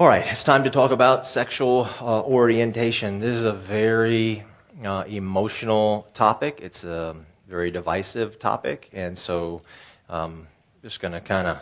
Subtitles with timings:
[0.00, 3.18] All right, it's time to talk about sexual uh, orientation.
[3.18, 4.44] This is a very
[4.84, 6.60] uh, emotional topic.
[6.62, 7.16] It's a
[7.48, 9.62] very divisive topic, and so
[10.08, 10.46] um,
[10.82, 11.58] just going to kind of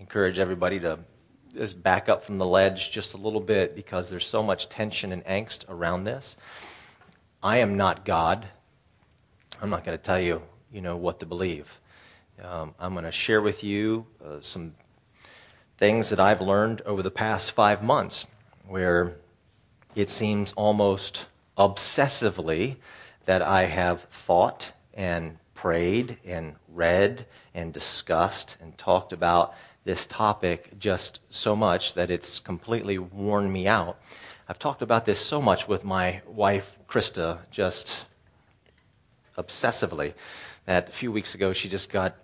[0.00, 0.98] encourage everybody to
[1.54, 5.12] just back up from the ledge just a little bit because there's so much tension
[5.12, 6.36] and angst around this.
[7.40, 8.48] I am not God.
[9.62, 10.42] I'm not going to tell you,
[10.72, 11.80] you know, what to believe.
[12.42, 14.74] Um, I'm going to share with you uh, some
[15.78, 18.26] things that I've learned over the past five months
[18.66, 19.16] where
[19.94, 21.26] it seems almost
[21.58, 22.76] obsessively
[23.26, 30.78] that I have thought and prayed and read and discussed and talked about this topic
[30.78, 33.98] just so much that it's completely worn me out.
[34.48, 38.06] I've talked about this so much with my wife, Krista, just
[39.36, 40.14] obsessively,
[40.66, 42.16] that a few weeks ago she just got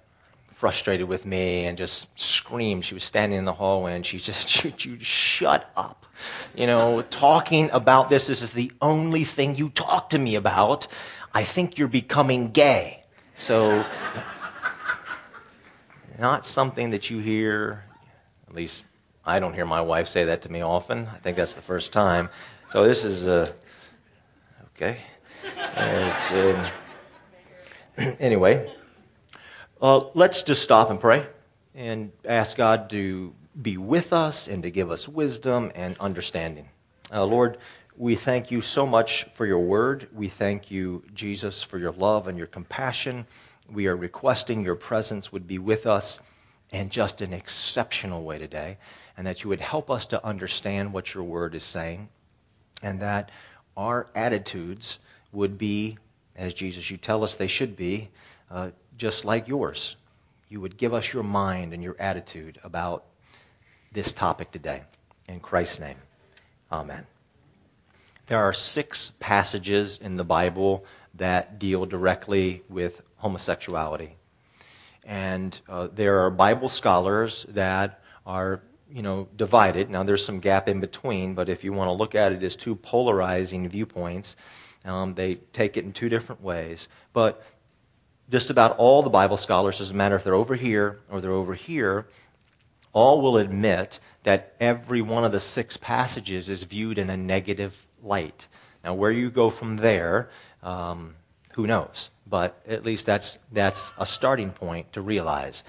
[0.62, 2.84] frustrated with me and just screamed.
[2.84, 6.06] She was standing in the hallway and she just, you, you shut up.
[6.54, 10.86] You know, talking about this, this is the only thing you talk to me about.
[11.34, 13.02] I think you're becoming gay.
[13.36, 13.84] So,
[16.16, 17.84] not something that you hear,
[18.46, 18.84] at least
[19.26, 21.08] I don't hear my wife say that to me often.
[21.12, 22.28] I think that's the first time.
[22.72, 23.50] So, this is, uh,
[24.76, 25.00] okay.
[25.76, 26.70] It's, uh,
[28.20, 28.72] anyway.
[29.82, 31.26] Uh, let's just stop and pray
[31.74, 36.68] and ask God to be with us and to give us wisdom and understanding.
[37.12, 37.58] Uh, Lord,
[37.96, 40.06] we thank you so much for your word.
[40.12, 43.26] We thank you, Jesus, for your love and your compassion.
[43.68, 46.20] We are requesting your presence would be with us
[46.70, 48.78] in just an exceptional way today,
[49.16, 52.08] and that you would help us to understand what your word is saying,
[52.84, 53.32] and that
[53.76, 55.00] our attitudes
[55.32, 55.98] would be,
[56.36, 58.10] as Jesus, you tell us they should be,
[58.48, 59.96] uh, just like yours.
[60.48, 63.04] You would give us your mind and your attitude about
[63.92, 64.82] this topic today.
[65.28, 65.96] In Christ's name,
[66.70, 67.06] amen.
[68.26, 70.84] There are six passages in the Bible
[71.14, 74.16] that deal directly with homosexuality.
[75.04, 79.90] And uh, there are Bible scholars that are, you know, divided.
[79.90, 82.56] Now, there's some gap in between, but if you want to look at it as
[82.56, 84.36] two polarizing viewpoints,
[84.84, 86.88] um, they take it in two different ways.
[87.12, 87.44] But
[88.32, 91.54] just about all the Bible scholars, doesn't matter if they're over here or they're over
[91.54, 92.06] here,
[92.94, 97.76] all will admit that every one of the six passages is viewed in a negative
[98.02, 98.46] light.
[98.82, 100.30] Now, where you go from there,
[100.62, 101.14] um,
[101.52, 102.08] who knows?
[102.26, 105.62] But at least that's, that's a starting point to realize.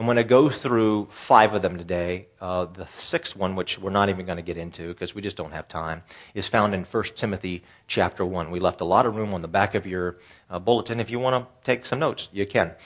[0.00, 2.28] I'm going to go through five of them today.
[2.40, 5.36] Uh, the sixth one, which we're not even going to get into because we just
[5.36, 6.04] don't have time,
[6.34, 8.52] is found in 1 Timothy chapter 1.
[8.52, 10.18] We left a lot of room on the back of your
[10.50, 11.00] uh, bulletin.
[11.00, 12.76] If you want to take some notes, you can.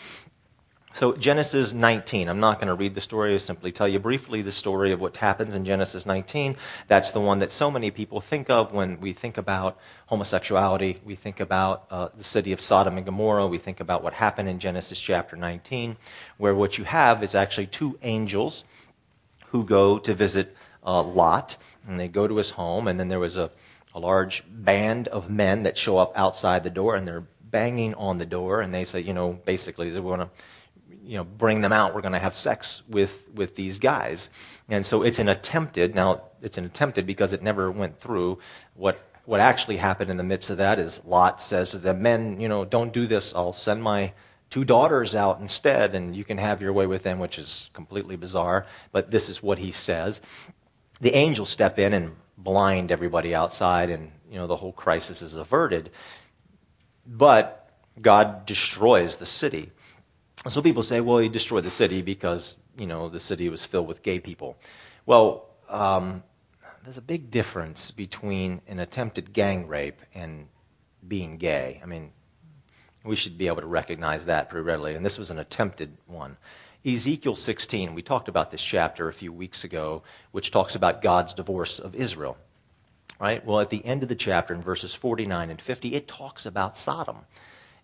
[0.95, 2.29] So, Genesis 19.
[2.29, 5.01] I'm not going to read the story, I'll simply tell you briefly the story of
[5.01, 6.55] what happens in Genesis 19.
[6.87, 11.01] That's the one that so many people think of when we think about homosexuality.
[11.03, 13.47] We think about uh, the city of Sodom and Gomorrah.
[13.47, 15.97] We think about what happened in Genesis chapter 19,
[16.37, 18.65] where what you have is actually two angels
[19.47, 20.55] who go to visit
[20.85, 21.57] uh, Lot,
[21.89, 23.51] and they go to his home, and then there was a,
[23.95, 28.19] a large band of men that show up outside the door, and they're banging on
[28.19, 30.29] the door, and they say, you know, basically, they want to
[31.05, 31.95] you know, bring them out.
[31.95, 34.31] We're going to have sex with, with these guys.
[34.69, 38.39] And so it's an attempted, now it's an attempted because it never went through.
[38.75, 42.41] What, what actually happened in the midst of that is Lot says to the men,
[42.41, 43.35] you know, don't do this.
[43.35, 44.13] I'll send my
[44.51, 48.17] two daughters out instead and you can have your way with them, which is completely
[48.17, 48.67] bizarre.
[48.93, 50.21] But this is what he says.
[51.01, 55.35] The angels step in and blind everybody outside and, you know, the whole crisis is
[55.37, 55.91] averted.
[57.07, 57.71] But
[58.01, 59.71] God destroys the city.
[60.49, 63.87] So people say, well, he destroyed the city because, you know, the city was filled
[63.87, 64.57] with gay people.
[65.07, 66.23] Well, um,
[66.83, 70.49] there's a big difference between an attempted gang rape and
[71.07, 71.81] being gay.
[71.83, 72.11] I mean,
[73.05, 74.95] we should be able to recognize that pretty readily.
[74.95, 76.37] And this was an attempted one.
[76.85, 80.03] Ezekiel 16, we talked about this chapter a few weeks ago,
[80.33, 82.37] which talks about God's divorce of Israel.
[83.21, 83.45] Right?
[83.47, 86.77] Well, at the end of the chapter, in verses 49 and 50, it talks about
[86.77, 87.19] Sodom.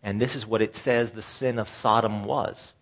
[0.03, 2.75] And this is what it says the sin of Sodom was.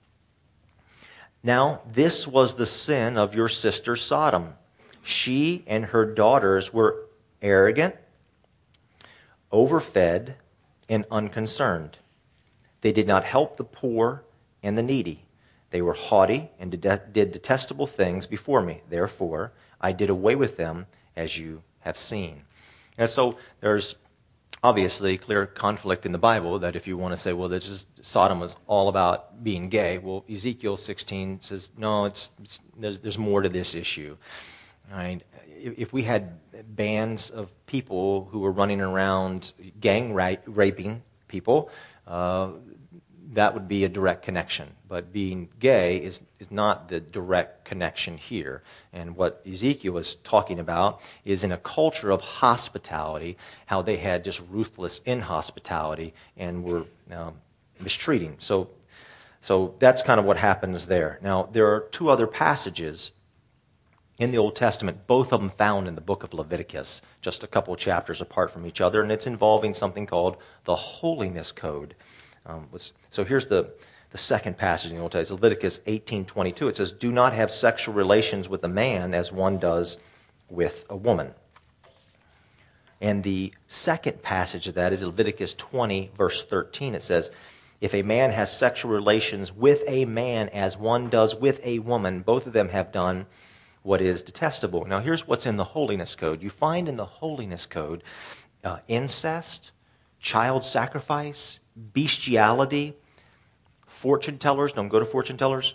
[1.42, 4.54] Now, this was the sin of your sister Sodom.
[5.02, 7.06] She and her daughters were
[7.40, 7.94] arrogant,
[9.52, 10.34] overfed,
[10.88, 11.98] and unconcerned.
[12.80, 14.24] They did not help the poor
[14.62, 15.24] and the needy.
[15.70, 18.82] They were haughty and did detestable things before me.
[18.88, 20.86] Therefore, I did away with them
[21.16, 22.42] as you have seen.
[22.98, 23.96] And so there's
[24.66, 27.86] obviously clear conflict in the Bible that if you want to say, well, this is,
[28.02, 33.16] Sodom was all about being gay, well, Ezekiel 16 says, no, it's, it's there's, there's
[33.16, 34.16] more to this issue.
[34.92, 36.22] I mean, if we had
[36.74, 41.70] bands of people who were running around gang ra- raping people,
[42.08, 42.50] uh,
[43.32, 44.68] that would be a direct connection.
[44.88, 48.62] But being gay is, is not the direct connection here.
[48.92, 53.36] And what Ezekiel was talking about is in a culture of hospitality,
[53.66, 57.34] how they had just ruthless inhospitality and were um,
[57.80, 58.36] mistreating.
[58.38, 58.70] So,
[59.40, 61.18] so that's kind of what happens there.
[61.22, 63.10] Now, there are two other passages
[64.18, 67.46] in the Old Testament, both of them found in the book of Leviticus, just a
[67.46, 71.94] couple chapters apart from each other, and it's involving something called the Holiness Code.
[72.46, 72.68] Um,
[73.10, 73.70] so here's the,
[74.10, 76.68] the second passage in the Old Testament, Leviticus 18:22.
[76.68, 79.98] It says, "Do not have sexual relations with a man as one does
[80.48, 81.34] with a woman."
[83.00, 86.94] And the second passage of that is Leviticus 20, verse 13.
[86.94, 87.30] It says,
[87.80, 92.20] If a man has sexual relations with a man as one does with a woman,
[92.20, 93.26] both of them have done
[93.82, 94.84] what is detestable.
[94.86, 96.42] Now, here's what's in the Holiness Code.
[96.42, 98.02] You find in the Holiness Code
[98.64, 99.72] uh, incest,
[100.20, 102.94] child sacrifice, bestiality,
[103.86, 104.72] fortune tellers.
[104.72, 105.74] Don't go to fortune tellers.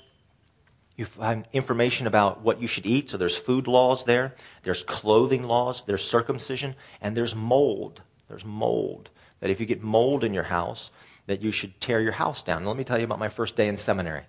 [0.96, 3.10] You find information about what you should eat.
[3.10, 8.02] So there's food laws there, there's clothing laws, there's circumcision, and there's mold.
[8.28, 9.10] There's mold.
[9.40, 10.92] That if you get mold in your house,
[11.26, 12.66] that you should tear your house down.
[12.66, 14.24] let me tell you about my first day in seminary.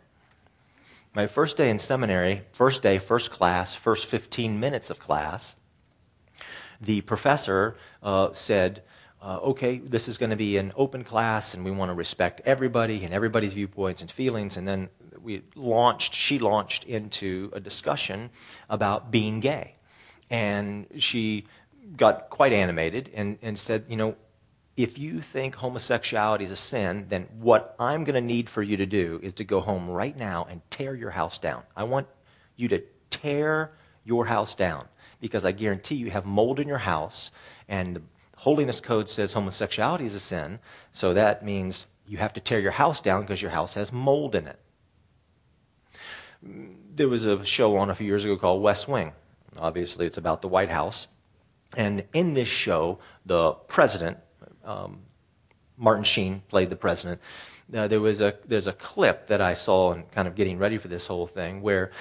[1.15, 5.57] My first day in seminary, first day, first class, first 15 minutes of class,
[6.81, 8.83] the professor uh, said,
[9.23, 12.41] uh, okay, this is going to be an open class and we want to respect
[12.45, 14.57] everybody and everybody's viewpoints and feelings.
[14.57, 14.89] And then
[15.23, 18.31] we launched, she launched into a discussion
[18.69, 19.77] about being gay.
[20.29, 21.47] And she
[21.97, 24.17] got quite animated and, and said, you know,
[24.77, 28.79] if you think homosexuality is a sin, then what I'm going to need for you
[28.79, 31.63] to do is to go home right now and tear your house down.
[31.77, 32.09] I want
[32.57, 33.73] you to tear
[34.05, 34.89] your house down
[35.21, 37.31] because I guarantee you have mold in your house,
[37.69, 38.01] and
[38.43, 40.59] Holiness Code says homosexuality is a sin,
[40.91, 44.35] so that means you have to tear your house down because your house has mold
[44.35, 44.59] in it.
[46.97, 49.13] There was a show on a few years ago called West Wing.
[49.59, 51.07] Obviously, it's about the White House.
[51.77, 54.19] And in this show, the president
[54.65, 55.03] um,
[55.77, 57.21] Martin Sheen played the president.
[57.73, 60.79] Uh, there was a there's a clip that I saw in kind of getting ready
[60.79, 61.93] for this whole thing where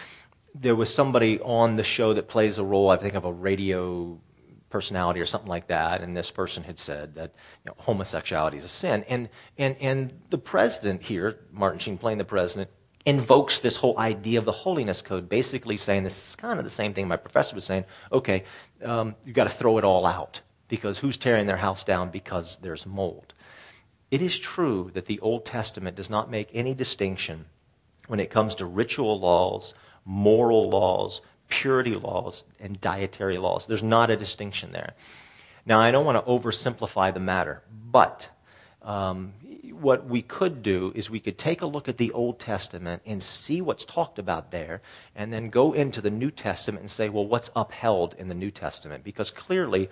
[0.56, 4.20] there was somebody on the show that plays a role I think of a radio
[4.72, 7.34] personality or something like that, and this person had said that
[7.64, 12.18] you know, homosexuality is a sin, and and and the president here, Martin Sheen playing
[12.18, 12.70] the president,
[13.06, 16.72] invokes this whole idea of the holiness code, basically saying this is kind of the
[16.72, 17.86] same thing my professor was saying.
[18.12, 18.44] Okay,
[18.84, 22.58] um, you've got to throw it all out because who's tearing their house down because
[22.58, 23.34] there's mold?
[24.12, 27.46] It is true that the Old Testament does not make any distinction
[28.08, 29.74] when it comes to ritual laws,
[30.06, 31.22] moral laws,
[31.52, 33.68] purity laws, and dietary laws.
[33.68, 34.94] There's not a distinction there.
[35.68, 37.62] Now, I don't want to oversimplify the matter,
[37.92, 38.28] but
[38.82, 39.34] um,
[39.72, 43.22] what we could do is we could take a look at the Old Testament and
[43.22, 44.82] see what's talked about there,
[45.16, 48.50] and then go into the New Testament and say, well, what's upheld in the New
[48.50, 49.04] Testament?
[49.04, 49.90] Because clearly,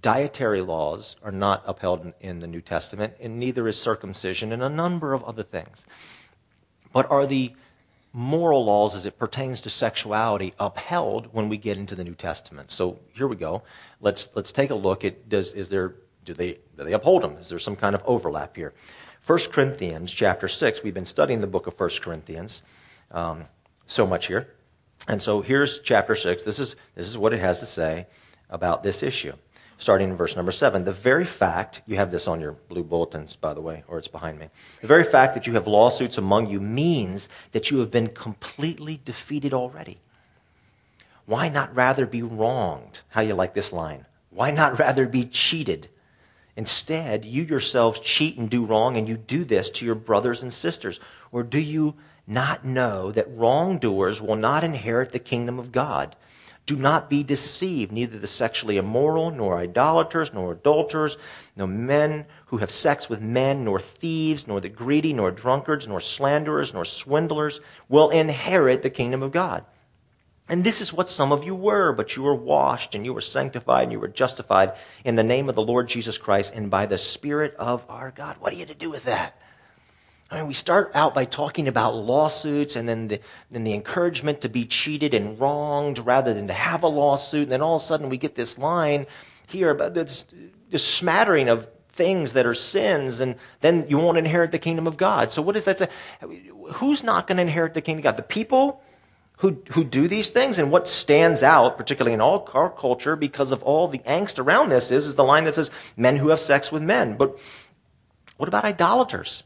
[0.00, 4.62] Dietary laws are not upheld in, in, the New Testament, and neither is circumcision and
[4.62, 5.84] a number of other things.
[6.92, 7.52] But are the
[8.12, 12.70] moral laws as it pertains to sexuality upheld when we get into the New Testament?
[12.70, 13.62] So here we go.
[14.00, 15.94] Let's, let's take a look at does, is there,
[16.24, 17.36] do, they, do they uphold them?
[17.36, 18.74] Is there some kind of overlap here?
[19.26, 22.62] 1 Corinthians chapter 6, we've been studying the book of 1 Corinthians
[23.12, 23.44] um,
[23.86, 24.48] so much here.
[25.08, 26.42] And so here's chapter 6.
[26.42, 28.06] This is, this is what it has to say
[28.50, 29.32] about this issue
[29.82, 30.84] starting in verse number 7.
[30.84, 34.06] The very fact, you have this on your blue bulletins, by the way, or it's
[34.06, 34.48] behind me.
[34.80, 39.00] The very fact that you have lawsuits among you means that you have been completely
[39.04, 39.98] defeated already.
[41.26, 43.00] Why not rather be wronged?
[43.08, 44.06] How you like this line?
[44.30, 45.88] Why not rather be cheated?
[46.56, 50.52] Instead, you yourselves cheat and do wrong, and you do this to your brothers and
[50.52, 51.00] sisters.
[51.32, 51.94] Or do you
[52.26, 56.14] not know that wrongdoers will not inherit the kingdom of God?
[56.64, 61.18] Do not be deceived, neither the sexually immoral, nor idolaters, nor adulterers,
[61.56, 66.00] nor men who have sex with men, nor thieves, nor the greedy, nor drunkards, nor
[66.00, 69.64] slanderers, nor swindlers will inherit the kingdom of God.
[70.48, 73.20] And this is what some of you were, but you were washed, and you were
[73.20, 76.86] sanctified, and you were justified in the name of the Lord Jesus Christ and by
[76.86, 78.36] the Spirit of our God.
[78.38, 79.36] What are you to do with that?
[80.32, 83.20] I mean, we start out by talking about lawsuits and then the,
[83.50, 87.42] then the encouragement to be cheated and wronged rather than to have a lawsuit.
[87.42, 89.06] And then all of a sudden we get this line
[89.46, 90.24] here about this,
[90.70, 94.96] this smattering of things that are sins, and then you won't inherit the kingdom of
[94.96, 95.30] God.
[95.30, 95.88] So, what does that say?
[96.76, 98.16] Who's not going to inherit the kingdom of God?
[98.16, 98.82] The people
[99.36, 100.58] who, who do these things.
[100.58, 104.70] And what stands out, particularly in all our culture, because of all the angst around
[104.70, 107.18] this, is, is the line that says men who have sex with men.
[107.18, 107.38] But
[108.38, 109.42] what about idolaters?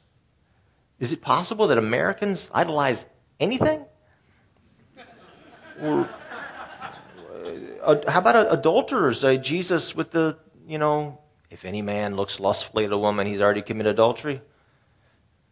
[0.99, 3.07] Is it possible that Americans idolize
[3.39, 3.85] anything?
[5.83, 6.09] Or,
[7.83, 9.23] uh, how about adulterers?
[9.25, 11.19] Uh, Jesus with the, you know,
[11.51, 14.41] if any man looks lustfully at a woman, he's already committed adultery.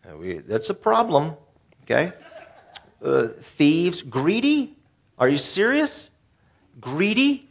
[0.05, 1.35] Uh, we, that's a problem,
[1.83, 2.13] okay?
[3.05, 4.77] Uh, thieves, greedy?
[5.19, 6.11] Are you serious?
[6.81, 7.49] Greedy?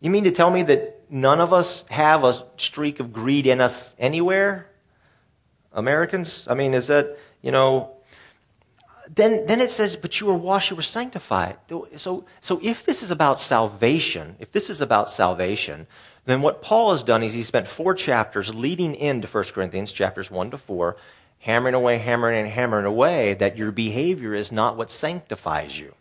[0.00, 3.60] You mean to tell me that none of us have a streak of greed in
[3.60, 4.71] us anywhere?
[5.74, 6.46] Americans?
[6.48, 7.90] I mean, is that, you know,
[9.14, 11.56] then, then it says, but you were washed, you were sanctified.
[11.96, 15.86] So, so if this is about salvation, if this is about salvation,
[16.24, 20.30] then what Paul has done is he spent four chapters leading into 1 Corinthians, chapters
[20.30, 20.96] 1 to 4,
[21.40, 25.94] hammering away, hammering and hammering away that your behavior is not what sanctifies you.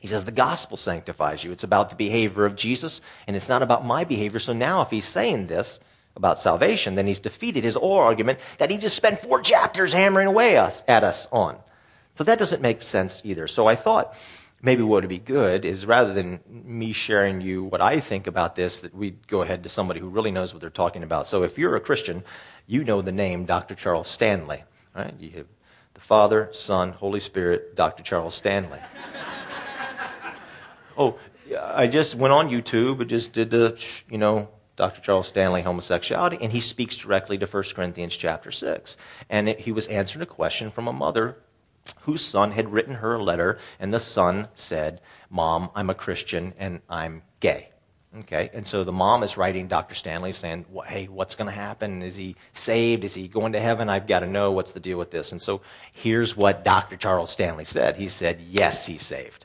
[0.00, 1.52] He says the gospel sanctifies you.
[1.52, 4.38] It's about the behavior of Jesus, and it's not about my behavior.
[4.38, 5.80] So now, if he's saying this
[6.18, 10.26] about salvation, then he's defeated his oral argument that he just spent four chapters hammering
[10.26, 11.56] away us, at us on.
[12.16, 13.48] So that doesn't make sense either.
[13.48, 14.14] So I thought
[14.60, 18.56] maybe what would be good is rather than me sharing you what I think about
[18.56, 21.26] this, that we go ahead to somebody who really knows what they're talking about.
[21.26, 22.24] So if you're a Christian,
[22.66, 23.74] you know the name Dr.
[23.74, 24.64] Charles Stanley.
[24.94, 25.14] Right?
[25.18, 25.46] You have
[25.94, 28.02] the Father, Son, Holy Spirit, Dr.
[28.02, 28.80] Charles Stanley.
[30.98, 31.18] oh,
[31.56, 34.48] I just went on YouTube and just did the, you know,
[34.78, 35.00] Dr.
[35.00, 38.96] Charles Stanley, homosexuality, and he speaks directly to 1 Corinthians chapter 6.
[39.28, 41.36] And it, he was answering a question from a mother
[42.02, 46.54] whose son had written her a letter, and the son said, Mom, I'm a Christian
[46.58, 47.70] and I'm gay.
[48.18, 49.94] Okay, and so the mom is writing Dr.
[49.94, 52.00] Stanley saying, Hey, what's going to happen?
[52.02, 53.04] Is he saved?
[53.04, 53.90] Is he going to heaven?
[53.90, 55.32] I've got to know what's the deal with this.
[55.32, 55.60] And so
[55.92, 56.96] here's what Dr.
[56.96, 57.96] Charles Stanley said.
[57.96, 59.44] He said, Yes, he's saved.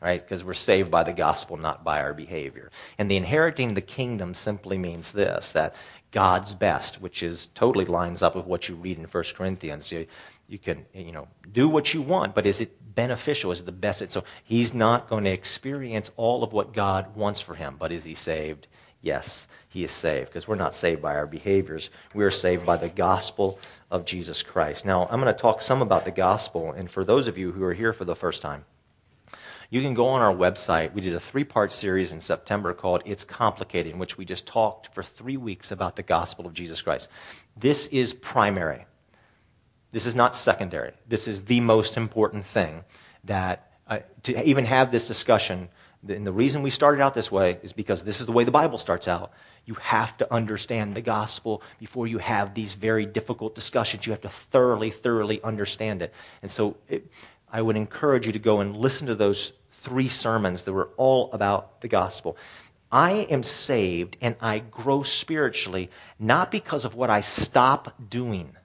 [0.00, 0.22] Right?
[0.22, 2.70] Because we're saved by the gospel, not by our behavior.
[2.98, 5.74] And the inheriting the kingdom simply means this that
[6.10, 9.92] God's best, which is totally lines up with what you read in 1 Corinthians.
[9.92, 10.06] You,
[10.48, 13.52] you can, you know, do what you want, but is it beneficial?
[13.52, 14.10] Is it the best?
[14.10, 18.02] So he's not going to experience all of what God wants for him, but is
[18.02, 18.66] he saved?
[19.02, 21.90] Yes, he is saved because we're not saved by our behaviors.
[22.12, 23.58] We are saved by the gospel
[23.90, 24.84] of Jesus Christ.
[24.84, 27.64] Now, I'm going to talk some about the gospel, and for those of you who
[27.64, 28.64] are here for the first time,
[29.70, 30.92] you can go on our website.
[30.92, 34.44] We did a three part series in September called It's Complicated, in which we just
[34.44, 37.08] talked for three weeks about the gospel of Jesus Christ.
[37.56, 38.84] This is primary.
[39.92, 40.92] This is not secondary.
[41.08, 42.84] This is the most important thing
[43.24, 45.68] that uh, to even have this discussion.
[46.08, 48.50] And the reason we started out this way is because this is the way the
[48.50, 49.32] Bible starts out.
[49.66, 54.06] You have to understand the gospel before you have these very difficult discussions.
[54.06, 56.12] You have to thoroughly, thoroughly understand it.
[56.42, 57.06] And so it,
[57.52, 61.30] I would encourage you to go and listen to those three sermons that were all
[61.32, 62.36] about the gospel.
[62.92, 68.56] I am saved and I grow spiritually not because of what I stop doing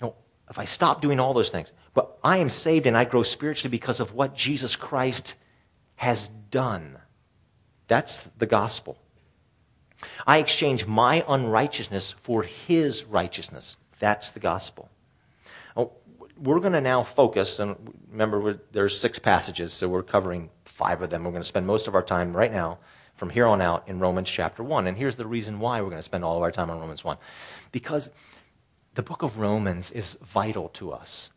[0.00, 0.14] No,
[0.50, 1.72] if I stop doing all those things.
[1.94, 5.34] But I am saved and I grow spiritually because of what Jesus Christ
[5.96, 6.98] has done.
[7.88, 8.98] That's the gospel.
[10.26, 13.76] I exchange my unrighteousness for his righteousness.
[14.00, 14.88] That's the gospel.
[15.76, 15.92] Oh,
[16.42, 17.76] we're going to now focus, and
[18.10, 21.22] remember, there's six passages, so we're covering five of them.
[21.22, 22.78] We're going to spend most of our time right now,
[23.14, 24.88] from here on out, in Romans chapter 1.
[24.88, 27.04] And here's the reason why we're going to spend all of our time on Romans
[27.04, 27.16] 1.
[27.70, 28.08] Because
[28.94, 31.30] the book of Romans is vital to us.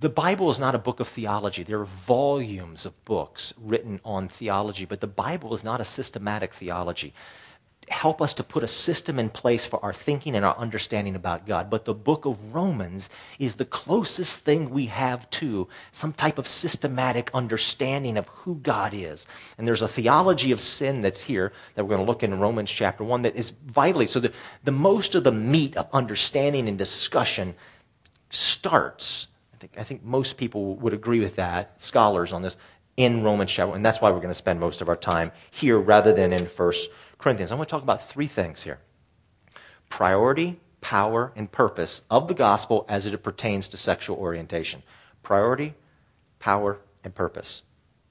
[0.00, 1.64] The Bible is not a book of theology.
[1.64, 6.54] There are volumes of books written on theology, but the Bible is not a systematic
[6.54, 7.12] theology
[7.92, 11.46] help us to put a system in place for our thinking and our understanding about
[11.46, 11.70] God.
[11.70, 16.48] But the book of Romans is the closest thing we have to some type of
[16.48, 19.26] systematic understanding of who God is.
[19.58, 22.70] And there's a theology of sin that's here that we're going to look in Romans
[22.70, 24.34] chapter 1 that is vitally so that
[24.64, 27.54] the most of the meat of understanding and discussion
[28.30, 29.28] starts.
[29.52, 32.56] I think, I think most people would agree with that, scholars on this,
[32.96, 33.76] in Romans chapter 1.
[33.76, 36.46] And that's why we're going to spend most of our time here rather than in
[36.46, 36.90] First
[37.22, 37.52] Corinthians.
[37.52, 38.78] I want to talk about three things here
[39.88, 44.82] priority, power, and purpose of the gospel as it pertains to sexual orientation.
[45.22, 45.74] Priority,
[46.38, 47.62] power, and purpose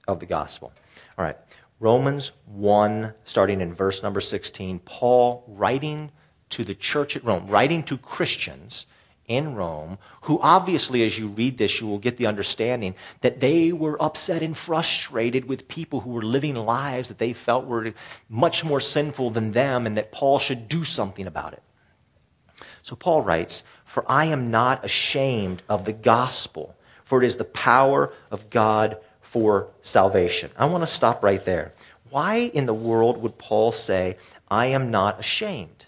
[0.08, 0.72] of the gospel.
[1.18, 1.36] All right.
[1.80, 6.12] Romans 1, starting in verse number 16, Paul writing
[6.50, 8.86] to the church at Rome, writing to Christians
[9.28, 13.72] in Rome, who obviously, as you read this, you will get the understanding that they
[13.72, 17.94] were upset and frustrated with people who were living lives that they felt were
[18.28, 21.62] much more sinful than them and that Paul should do something about it.
[22.82, 26.76] So Paul writes, For I am not ashamed of the gospel
[27.12, 30.50] for it is the power of God for salvation.
[30.56, 31.74] I want to stop right there.
[32.08, 34.16] Why in the world would Paul say,
[34.50, 35.81] I am not ashamed?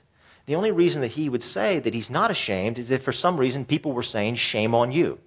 [0.46, 3.36] The only reason that he would say that he's not ashamed is if for some
[3.36, 5.18] reason people were saying, shame on you.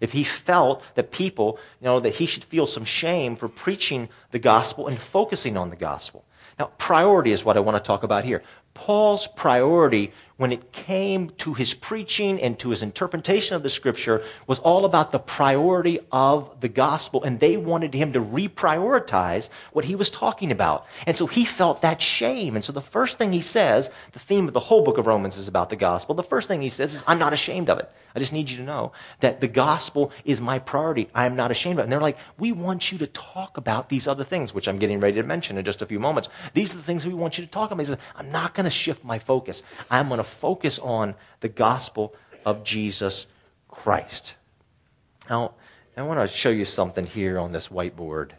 [0.00, 4.08] If he felt that people, you know, that he should feel some shame for preaching
[4.30, 6.24] the gospel and focusing on the gospel.
[6.58, 8.42] Now, priority is what I want to talk about here.
[8.74, 10.12] Paul's priority
[10.42, 14.84] when it came to his preaching and to his interpretation of the scripture was all
[14.84, 20.10] about the priority of the gospel, and they wanted him to reprioritize what he was
[20.10, 20.86] talking about.
[21.06, 22.56] And so he felt that shame.
[22.56, 25.36] And so the first thing he says, the theme of the whole book of Romans
[25.36, 26.16] is about the gospel.
[26.16, 27.88] The first thing he says is, I'm not ashamed of it.
[28.16, 31.08] I just need you to know that the gospel is my priority.
[31.14, 31.82] I am not ashamed of it.
[31.84, 34.98] And they're like, we want you to talk about these other things, which I'm getting
[34.98, 36.28] ready to mention in just a few moments.
[36.52, 37.80] These are the things we want you to talk about.
[37.80, 39.62] He says, I'm not going to shift my focus.
[39.88, 43.26] I'm going to focus on the gospel of Jesus
[43.68, 44.34] Christ.
[45.30, 45.52] Now,
[45.96, 48.30] I want to show you something here on this whiteboard.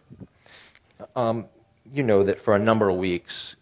[1.16, 1.46] Um,
[1.92, 3.56] you know that for a number of weeks,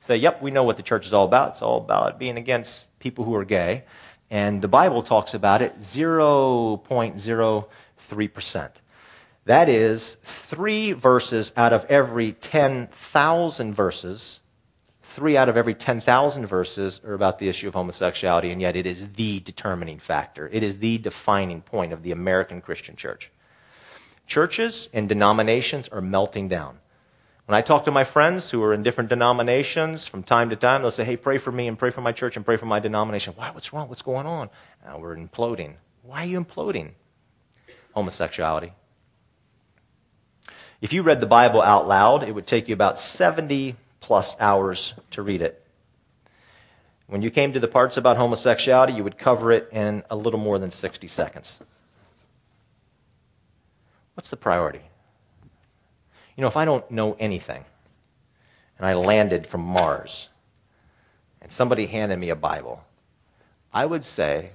[0.06, 1.50] say, yep, we know what the church is all about.
[1.50, 3.84] It's all about being against people who are gay.
[4.30, 8.72] And the Bible talks about it 0.03%.
[9.46, 14.40] That is three verses out of every 10,000 verses.
[15.04, 18.86] Three out of every 10,000 verses are about the issue of homosexuality, and yet it
[18.88, 20.50] is the determining factor.
[20.52, 23.30] It is the defining point of the American Christian church.
[24.26, 26.80] Churches and denominations are melting down.
[27.46, 30.82] When I talk to my friends who are in different denominations from time to time,
[30.82, 32.80] they'll say, Hey, pray for me and pray for my church and pray for my
[32.80, 33.34] denomination.
[33.36, 33.52] Why?
[33.52, 33.90] What's wrong?
[33.90, 34.50] What's going on?
[34.98, 35.74] We're imploding.
[36.04, 36.92] Why are you imploding?
[37.94, 38.72] Homosexuality.
[40.82, 44.94] If you read the Bible out loud, it would take you about 70 plus hours
[45.12, 45.66] to read it.
[47.08, 50.40] When you came to the parts about homosexuality, you would cover it in a little
[50.40, 51.60] more than 60 seconds.
[54.16, 54.82] What's the priority?
[56.36, 57.64] You know, if I don't know anything
[58.78, 60.30] and I landed from Mars
[61.42, 62.84] and somebody handed me a Bible,
[63.74, 64.52] I would say,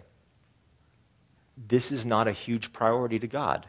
[1.68, 3.66] this is not a huge priority to God.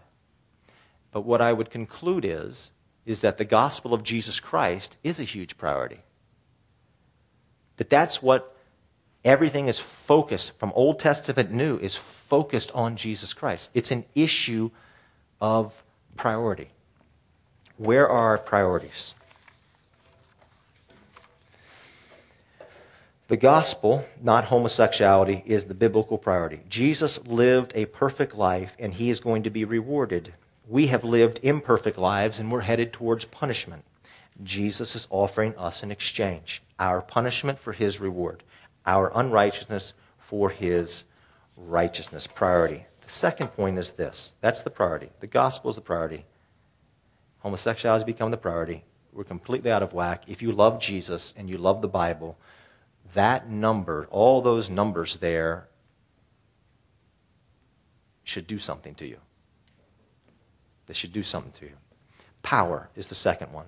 [1.11, 2.71] But what I would conclude is,
[3.05, 5.99] is that the gospel of Jesus Christ is a huge priority.
[7.77, 8.55] That that's what
[9.25, 13.69] everything is focused, from Old Testament New, is focused on Jesus Christ.
[13.73, 14.69] It's an issue
[15.41, 15.83] of
[16.15, 16.69] priority.
[17.79, 19.13] Where are our priorities?
[23.29, 26.59] The gospel, not homosexuality, is the biblical priority.
[26.67, 30.33] Jesus lived a perfect life and he is going to be rewarded.
[30.67, 33.85] We have lived imperfect lives and we're headed towards punishment.
[34.43, 38.43] Jesus is offering us an exchange our punishment for his reward,
[38.85, 41.05] our unrighteousness for his
[41.55, 42.27] righteousness.
[42.27, 42.85] Priority.
[43.05, 45.11] The second point is this that's the priority.
[45.21, 46.25] The gospel is the priority
[47.39, 48.83] homosexuality has become the priority.
[49.13, 50.23] We're completely out of whack.
[50.27, 52.37] If you love Jesus and you love the Bible,
[53.13, 55.67] that number, all those numbers there,
[58.23, 59.17] should do something to you.
[60.85, 61.77] They should do something to you.
[62.43, 63.65] Power is the second one.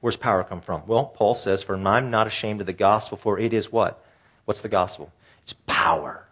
[0.00, 0.86] Where's power come from?
[0.86, 4.04] Well, Paul says, For I'm not ashamed of the gospel, for it is what?
[4.44, 5.12] What's the gospel?
[5.42, 6.26] It's power.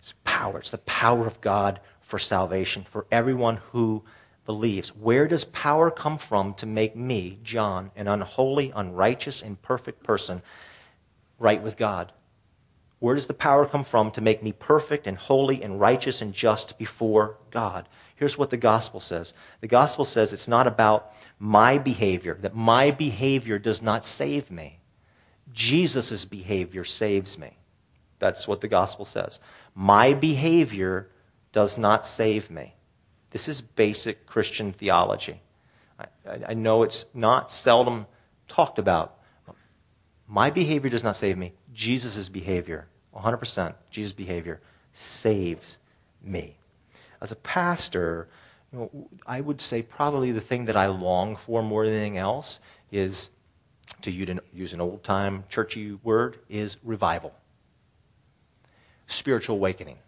[0.00, 0.58] It's power.
[0.58, 4.04] It's the power of God for salvation for everyone who
[4.46, 4.90] believes.
[4.90, 10.40] Where does power come from to make me, John, an unholy, unrighteous, imperfect person,
[11.38, 12.12] right with God?
[12.98, 16.32] Where does the power come from to make me perfect and holy and righteous and
[16.32, 17.88] just before God?
[18.14, 22.90] Here's what the gospel says the gospel says it's not about my behavior, that my
[22.90, 24.78] behavior does not save me.
[25.52, 27.56] Jesus' behavior saves me.
[28.18, 29.40] That's what the gospel says.
[29.74, 31.10] My behavior
[31.52, 32.74] does not save me.
[33.36, 35.42] This is basic Christian theology.
[36.00, 36.06] I,
[36.48, 38.06] I, know it's not seldom
[38.48, 39.18] talked about.
[40.26, 41.52] My behavior does not save me.
[41.74, 44.62] Jesus' behavior, 100%, Jesus' behavior
[44.94, 45.76] saves
[46.22, 46.56] me.
[47.20, 48.28] As a pastor,
[48.72, 52.16] you know, I would say probably the thing that I long for more than anything
[52.16, 53.28] else is,
[54.00, 57.34] to use an old time churchy word, is revival,
[59.08, 59.98] spiritual awakening,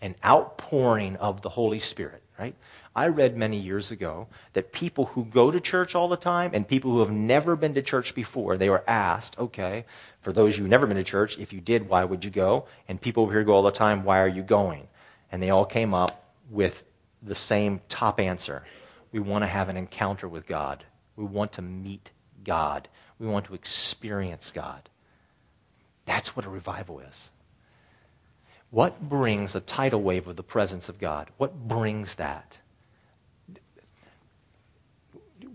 [0.00, 2.54] an outpouring of the Holy Spirit, right?
[2.94, 6.66] I read many years ago that people who go to church all the time and
[6.66, 9.84] people who have never been to church before, they were asked, okay,
[10.20, 12.66] for those who've never been to church, if you did, why would you go?
[12.86, 14.86] And people over here go all the time, why are you going?
[15.32, 16.84] And they all came up with
[17.22, 18.64] the same top answer.
[19.12, 20.84] We want to have an encounter with God.
[21.16, 22.10] We want to meet
[22.44, 22.88] God.
[23.18, 24.88] We want to experience God.
[26.06, 27.30] That's what a revival is.
[28.70, 31.30] What brings a tidal wave of the presence of God?
[31.38, 32.58] What brings that?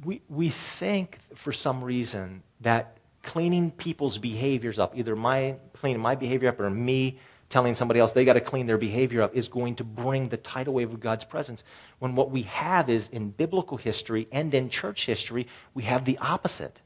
[0.06, 6.16] we, we think for some reason that cleaning people's behaviors up, either my cleaning my
[6.16, 9.48] behavior up or me telling somebody else they got to clean their behavior up, is
[9.48, 11.64] going to bring the tidal wave of God's presence.
[12.00, 16.18] When what we have is in biblical history and in church history, we have the
[16.18, 16.82] opposite.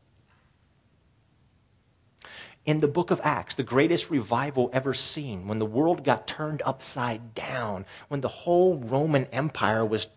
[2.67, 6.62] In the book of Acts, the greatest revival ever seen, when the world got turned
[6.65, 10.08] upside down, when the whole Roman Empire was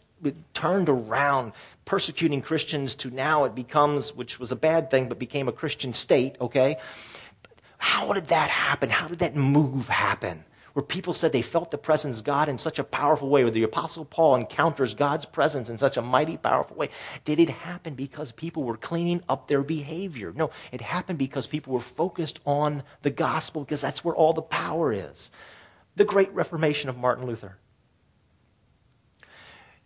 [0.52, 1.52] turned around
[1.84, 5.92] persecuting Christians to now it becomes, which was a bad thing, but became a Christian
[5.92, 6.78] state, okay?
[7.78, 8.90] How did that happen?
[8.90, 10.44] How did that move happen?
[10.72, 13.50] Where people said they felt the presence of God in such a powerful way, where
[13.50, 16.90] the Apostle Paul encounters God's presence in such a mighty, powerful way.
[17.24, 20.32] Did it happen because people were cleaning up their behavior?
[20.34, 24.42] No, it happened because people were focused on the gospel, because that's where all the
[24.42, 25.30] power is.
[25.96, 27.58] The great Reformation of Martin Luther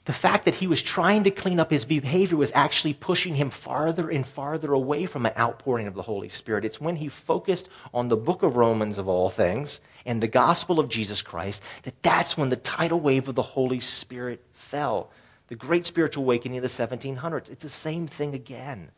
[0.05, 3.49] the fact that he was trying to clean up his behavior was actually pushing him
[3.49, 6.65] farther and farther away from an outpouring of the Holy Spirit.
[6.65, 10.79] It's when he focused on the book of Romans, of all things, and the gospel
[10.79, 15.11] of Jesus Christ, that that's when the tidal wave of the Holy Spirit fell.
[15.49, 17.51] The great spiritual awakening of the 1700s.
[17.51, 18.91] It's the same thing again.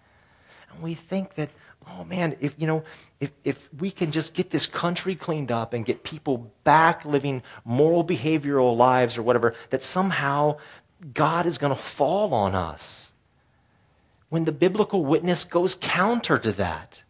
[0.72, 1.50] And we think that,
[1.88, 2.82] oh man, if, you know,
[3.20, 7.42] if, if we can just get this country cleaned up and get people back living
[7.64, 10.56] moral behavioral lives or whatever, that somehow
[11.12, 13.12] God is going to fall on us
[14.28, 17.02] when the biblical witness goes counter to that.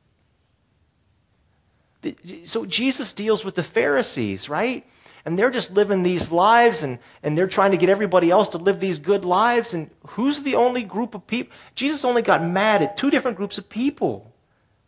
[2.44, 4.87] So Jesus deals with the Pharisees, right?
[5.25, 8.59] And they're just living these lives and, and they're trying to get everybody else to
[8.59, 9.75] live these good lives.
[9.75, 11.53] And who's the only group of people?
[11.75, 14.33] Jesus only got mad at two different groups of people.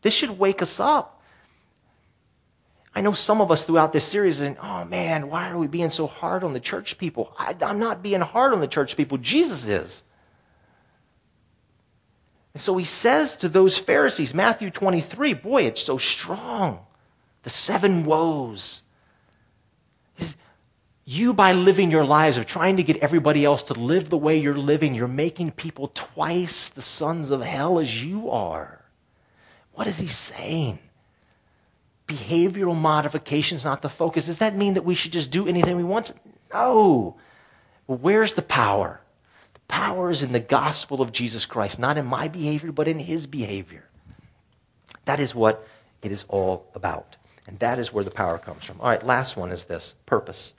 [0.02, 1.17] This should wake us up.
[2.98, 5.88] I know some of us throughout this series and oh man, why are we being
[5.88, 7.32] so hard on the church people?
[7.38, 9.18] I, I'm not being hard on the church people.
[9.18, 10.02] Jesus is.
[12.54, 16.84] And so he says to those Pharisees, Matthew 23, boy, it's so strong.
[17.44, 18.82] The seven woes.
[21.04, 24.38] You, by living your lives of trying to get everybody else to live the way
[24.38, 28.84] you're living, you're making people twice the sons of hell as you are.
[29.74, 30.80] What is he saying?
[32.09, 34.27] Behavioral modification is not the focus.
[34.27, 36.12] Does that mean that we should just do anything we want?
[36.53, 37.16] No.
[37.87, 39.01] Where's the power?
[39.55, 42.99] The power is in the gospel of Jesus Christ, not in my behavior, but in
[42.99, 43.85] his behavior.
[45.05, 45.68] That is what
[46.03, 47.16] it is all about.
[47.47, 48.81] And that is where the power comes from.
[48.81, 50.55] All right, last one is this purpose.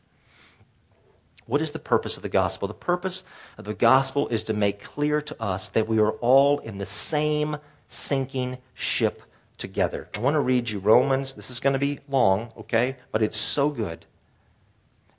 [1.45, 2.67] What is the purpose of the gospel?
[2.67, 3.23] The purpose
[3.57, 6.85] of the gospel is to make clear to us that we are all in the
[6.85, 7.57] same
[7.87, 9.23] sinking ship
[9.59, 10.09] together.
[10.15, 11.33] I want to read you Romans.
[11.33, 12.95] This is going to be long, okay?
[13.11, 14.05] But it's so good.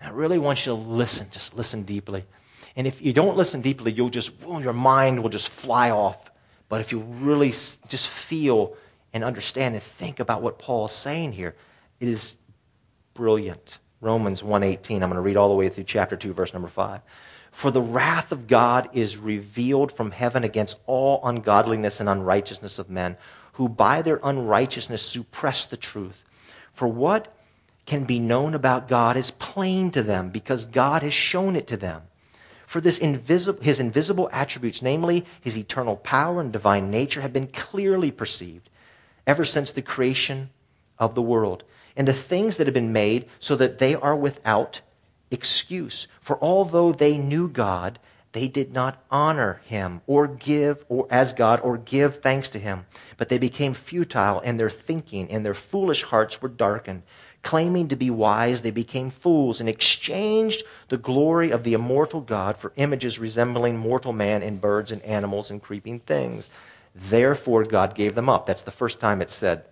[0.00, 2.24] I really want you to listen, just listen deeply.
[2.74, 6.30] And if you don't listen deeply, you'll just, your mind will just fly off.
[6.68, 8.76] But if you really just feel
[9.12, 11.54] and understand and think about what Paul is saying here,
[12.00, 12.36] it is
[13.14, 13.78] brilliant.
[14.00, 14.94] Romans 1:18.
[14.94, 17.00] I'm going to read all the way through chapter 2 verse number 5.
[17.50, 22.88] For the wrath of God is revealed from heaven against all ungodliness and unrighteousness of
[22.88, 23.16] men
[23.60, 26.24] who by their unrighteousness suppress the truth.
[26.72, 27.36] For what
[27.84, 31.76] can be known about God is plain to them because God has shown it to
[31.76, 32.00] them.
[32.66, 37.48] For this invisible, his invisible attributes, namely his eternal power and divine nature, have been
[37.48, 38.70] clearly perceived
[39.26, 40.48] ever since the creation
[40.98, 41.62] of the world,
[41.94, 44.80] and the things that have been made so that they are without
[45.30, 46.08] excuse.
[46.22, 47.98] For although they knew God,
[48.32, 52.86] they did not honor him or give or as God or give thanks to him,
[53.16, 57.02] but they became futile in their thinking, and their foolish hearts were darkened.
[57.42, 62.56] Claiming to be wise, they became fools and exchanged the glory of the immortal God
[62.56, 66.50] for images resembling mortal man and birds and animals and creeping things.
[66.94, 68.46] Therefore, God gave them up.
[68.46, 69.64] That's the first time it's said.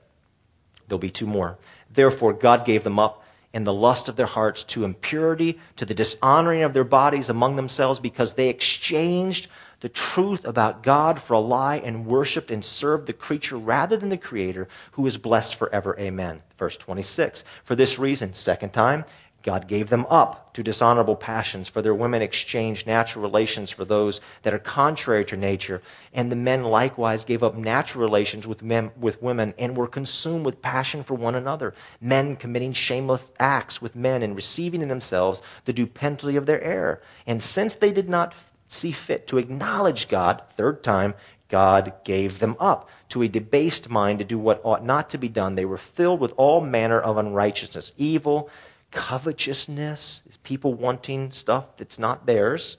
[0.89, 1.59] There'll be two more.
[1.93, 5.95] Therefore, God gave them up in the lust of their hearts to impurity, to the
[5.95, 9.49] dishonoring of their bodies among themselves, because they exchanged
[9.81, 14.09] the truth about God for a lie and worshiped and served the creature rather than
[14.09, 15.97] the Creator, who is blessed forever.
[15.99, 16.43] Amen.
[16.59, 17.45] Verse 26.
[17.65, 19.05] For this reason, second time,
[19.49, 24.21] God gave them up to dishonorable passions, for their women exchanged natural relations for those
[24.43, 25.81] that are contrary to nature.
[26.13, 30.45] And the men likewise gave up natural relations with, men, with women and were consumed
[30.45, 35.41] with passion for one another, men committing shameless acts with men and receiving in themselves
[35.65, 37.01] the due penalty of their error.
[37.27, 38.35] And since they did not
[38.67, 41.15] see fit to acknowledge God, third time,
[41.49, 45.31] God gave them up to a debased mind to do what ought not to be
[45.31, 45.55] done.
[45.55, 48.51] They were filled with all manner of unrighteousness, evil
[48.91, 52.79] Covetousness is people wanting stuff that's not theirs.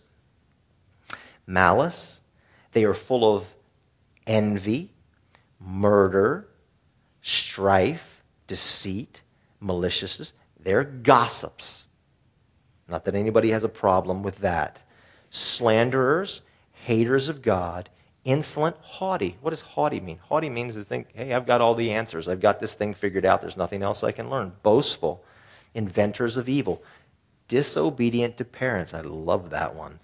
[1.46, 2.22] Malice,
[2.72, 3.46] they are full of
[4.26, 4.92] envy,
[5.60, 6.48] murder,
[7.22, 9.22] strife, deceit,
[9.60, 10.34] maliciousness.
[10.60, 11.86] They're gossips.
[12.88, 14.82] Not that anybody has a problem with that.
[15.30, 16.42] Slanderers,
[16.72, 17.90] haters of God,
[18.26, 19.38] insolent, haughty.
[19.42, 20.18] What does haughty mean?
[20.18, 22.28] Haughty means to think, hey, I've got all the answers.
[22.28, 23.42] I've got this thing figured out.
[23.42, 24.54] There's nothing else I can learn.
[24.64, 25.24] Boastful,
[25.74, 26.84] inventors of evil,
[27.48, 28.94] disobedient to parents.
[28.94, 30.00] I love that one.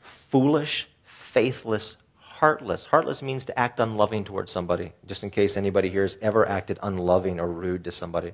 [0.00, 2.84] Foolish, faithless, heartless.
[2.84, 6.78] Heartless means to act unloving towards somebody, just in case anybody here has ever acted
[6.82, 8.32] unloving or rude to somebody.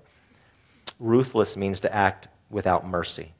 [0.98, 3.32] Ruthless means to act without mercy.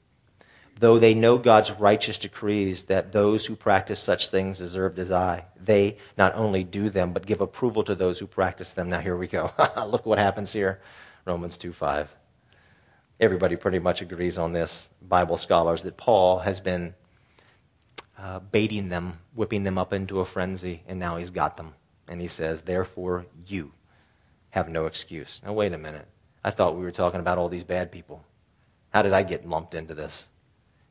[0.78, 5.98] Though they know God's righteous decrees that those who practice such things deserve die, they
[6.16, 8.88] not only do them, but give approval to those who practice them.
[8.88, 9.52] Now, here we go.
[9.86, 10.80] Look what happens here.
[11.24, 12.14] Romans 2 5.
[13.20, 16.94] Everybody pretty much agrees on this, Bible scholars, that Paul has been
[18.18, 21.74] uh, baiting them, whipping them up into a frenzy, and now he's got them.
[22.08, 23.72] And he says, Therefore, you
[24.50, 25.40] have no excuse.
[25.44, 26.06] Now, wait a minute.
[26.42, 28.24] I thought we were talking about all these bad people.
[28.90, 30.26] How did I get lumped into this?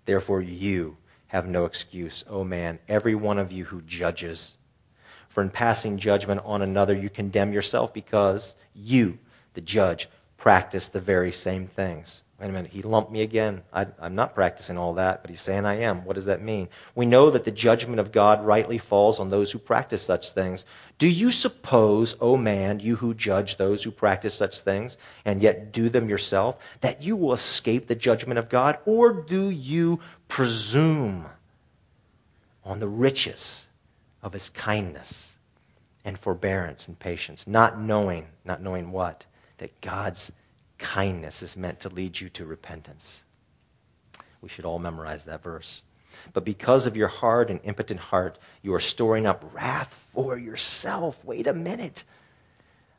[0.06, 4.58] Therefore, you have no excuse, O oh man, every one of you who judges.
[5.28, 9.20] For in passing judgment on another, you condemn yourself because you,
[9.54, 12.24] the judge, practice the very same things.
[12.40, 13.62] Wait a minute, he lumped me again.
[13.74, 16.06] I, am not practicing all that, but he's saying I am.
[16.06, 16.70] What does that mean?
[16.96, 20.64] We know that the judgment of God rightly falls on those who practice such things.
[20.98, 25.42] Do you suppose, O oh man, you who judge those who practice such things, and
[25.42, 28.78] yet do them yourself, that you will escape the judgment of God?
[28.86, 30.00] Or do you
[30.30, 31.26] presume
[32.64, 33.68] on the riches
[34.24, 35.36] of his kindness
[36.06, 39.26] and forbearance and patience, not knowing, not knowing what?
[39.60, 40.32] That God's
[40.78, 43.24] kindness is meant to lead you to repentance.
[44.42, 45.84] We should all memorize that verse.
[46.34, 51.24] But because of your hard and impotent heart, you are storing up wrath for yourself.
[51.24, 52.04] Wait a minute.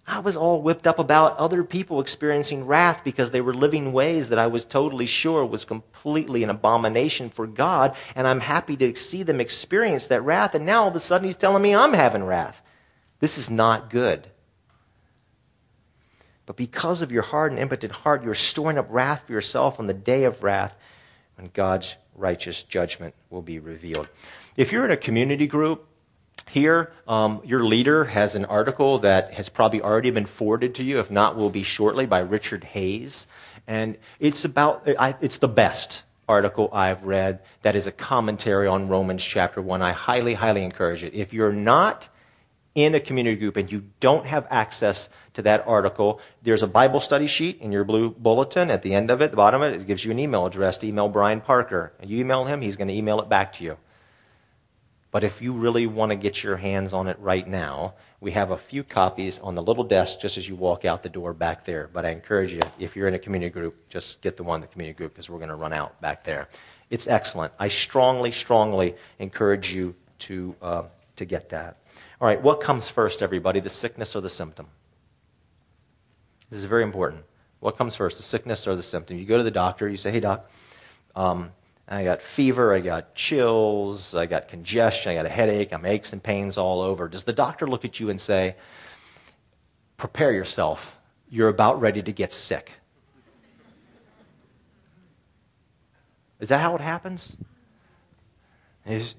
[0.06, 4.28] I was all whipped up about other people experiencing wrath because they were living ways
[4.30, 8.94] that I was totally sure was completely an abomination for God, and I'm happy to
[8.96, 11.92] see them experience that wrath, and now all of a sudden he's telling me I'm
[11.92, 12.60] having wrath.
[13.20, 14.26] This is not good.
[16.50, 19.86] But because of your hard and impotent heart, you're storing up wrath for yourself on
[19.86, 20.74] the day of wrath
[21.36, 24.08] when God's righteous judgment will be revealed.
[24.56, 25.86] If you're in a community group,
[26.48, 30.98] here, um, your leader has an article that has probably already been forwarded to you.
[30.98, 33.28] If not, will be shortly by Richard Hays.
[33.68, 34.82] And it's about,
[35.20, 39.82] it's the best article I've read that is a commentary on Romans chapter 1.
[39.82, 41.14] I highly, highly encourage it.
[41.14, 42.08] If you're not
[42.74, 45.08] in a community group and you don't have access
[45.40, 48.70] to that article, there's a Bible study sheet in your blue bulletin.
[48.70, 50.78] At the end of it, the bottom of it, it gives you an email address
[50.78, 51.92] to email Brian Parker.
[51.98, 53.76] And you email him, he's going to email it back to you.
[55.10, 58.52] But if you really want to get your hands on it right now, we have
[58.52, 61.64] a few copies on the little desk just as you walk out the door back
[61.64, 61.90] there.
[61.92, 64.60] But I encourage you, if you're in a community group, just get the one in
[64.60, 66.48] the community group because we're going to run out back there.
[66.90, 67.52] It's excellent.
[67.58, 70.82] I strongly, strongly encourage you to, uh,
[71.16, 71.78] to get that.
[72.20, 74.66] All right, what comes first, everybody, the sickness or the symptom?
[76.50, 77.22] This is very important.
[77.60, 79.16] What comes first, the sickness or the symptom?
[79.16, 80.50] You go to the doctor, you say, hey, doc,
[81.14, 81.52] um,
[81.86, 86.12] I got fever, I got chills, I got congestion, I got a headache, I'm aches
[86.12, 87.08] and pains all over.
[87.08, 88.56] Does the doctor look at you and say,
[89.96, 92.72] prepare yourself, you're about ready to get sick?
[96.40, 97.36] Is that how it happens?
[98.86, 99.14] Is,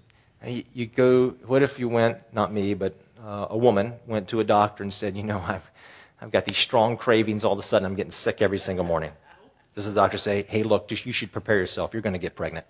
[0.47, 4.43] you go, what if you went, not me, but uh, a woman went to a
[4.43, 5.69] doctor and said, you know, I've,
[6.21, 9.11] I've got these strong cravings all of a sudden, I'm getting sick every single morning.
[9.73, 12.35] Does the doctor say, hey, look, just, you should prepare yourself, you're going to get
[12.35, 12.65] pregnant?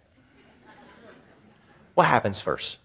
[1.96, 2.78] What happens first?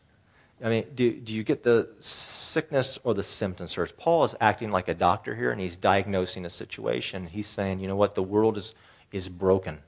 [0.65, 3.97] I mean, do, do you get the sickness or the symptoms first?
[3.97, 7.27] Paul is acting like a doctor here, and he's diagnosing a situation.
[7.27, 8.75] He's saying, you know what, the world is,
[9.13, 9.79] is broken.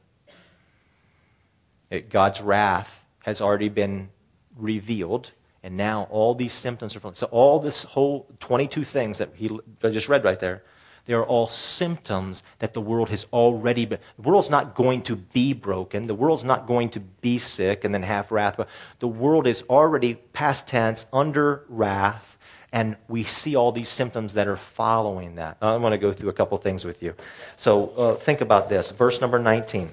[1.90, 4.10] It, God's wrath has already been
[4.56, 5.30] revealed,
[5.62, 7.14] and now all these symptoms are.
[7.14, 9.50] So, all this whole 22 things that he
[9.82, 10.62] I just read right there,
[11.09, 13.99] they are all symptoms that the world has already been.
[14.18, 16.07] The world's not going to be broken.
[16.07, 18.59] The world's not going to be sick and then have wrath.
[18.59, 18.68] But
[18.99, 22.37] the world is already past tense, under wrath,
[22.73, 25.57] and we see all these symptoms that are following that.
[25.62, 27.14] I want to go through a couple things with you.
[27.57, 28.90] So uh, think about this.
[28.90, 29.90] Verse number 19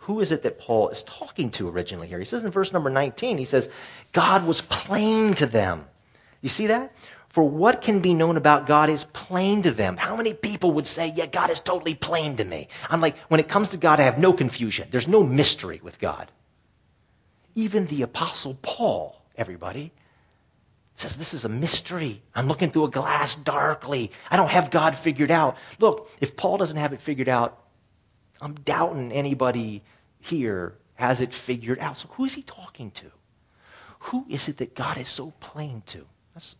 [0.00, 2.18] who is it that Paul is talking to originally here?
[2.18, 3.68] He says in verse number 19, he says,
[4.12, 5.84] God was plain to them.
[6.40, 6.94] You see that?
[7.28, 9.96] For what can be known about God is plain to them.
[9.96, 12.68] How many people would say, Yeah, God is totally plain to me?
[12.88, 14.88] I'm like, when it comes to God, I have no confusion.
[14.90, 16.30] There's no mystery with God.
[17.54, 19.92] Even the Apostle Paul, everybody,
[20.94, 22.22] says, This is a mystery.
[22.34, 24.10] I'm looking through a glass darkly.
[24.30, 25.56] I don't have God figured out.
[25.78, 27.58] Look, if Paul doesn't have it figured out,
[28.40, 29.82] I'm doubting anybody
[30.20, 31.98] here has it figured out.
[31.98, 33.06] So who is he talking to?
[34.00, 36.06] Who is it that God is so plain to?
[36.34, 36.56] That's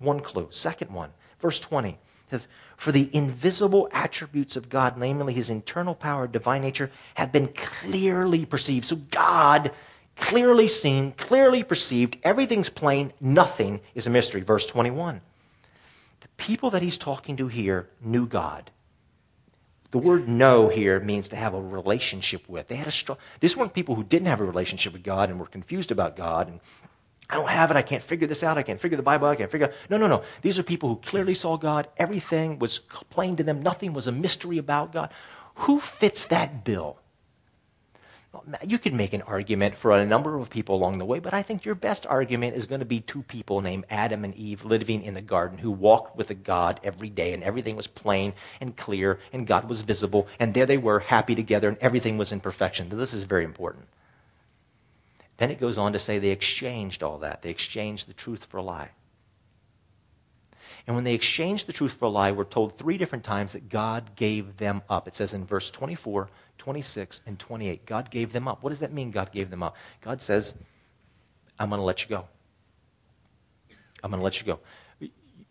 [0.00, 0.48] one clue.
[0.50, 1.10] Second one,
[1.40, 1.98] verse 20
[2.30, 7.48] says, For the invisible attributes of God, namely his internal power, divine nature, have been
[7.48, 8.86] clearly perceived.
[8.86, 9.70] So God,
[10.16, 14.40] clearly seen, clearly perceived, everything's plain, nothing is a mystery.
[14.40, 15.20] Verse 21.
[16.20, 18.70] The people that he's talking to here knew God.
[19.90, 22.68] The word know here means to have a relationship with.
[22.68, 25.40] They had a strong, these weren't people who didn't have a relationship with God and
[25.40, 26.60] were confused about God and
[27.30, 27.76] I don't have it.
[27.76, 28.58] I can't figure this out.
[28.58, 29.28] I can't figure the Bible.
[29.28, 29.74] I can't figure out.
[29.88, 30.24] No, no, no.
[30.42, 31.88] These are people who clearly saw God.
[31.96, 33.62] Everything was plain to them.
[33.62, 35.10] Nothing was a mystery about God.
[35.54, 36.98] Who fits that bill?
[38.64, 41.42] You could make an argument for a number of people along the way, but I
[41.42, 45.02] think your best argument is going to be two people named Adam and Eve living
[45.02, 48.76] in the garden who walked with a God every day, and everything was plain and
[48.76, 52.38] clear, and God was visible, and there they were, happy together, and everything was in
[52.38, 52.88] perfection.
[52.88, 53.86] This is very important.
[55.40, 57.40] Then it goes on to say they exchanged all that.
[57.40, 58.90] They exchanged the truth for a lie.
[60.86, 63.70] And when they exchanged the truth for a lie, we're told three different times that
[63.70, 65.08] God gave them up.
[65.08, 67.86] It says in verse 24, 26, and 28.
[67.86, 68.62] God gave them up.
[68.62, 69.76] What does that mean, God gave them up?
[70.02, 70.54] God says,
[71.58, 72.26] I'm going to let you go.
[74.04, 74.58] I'm going to let you go.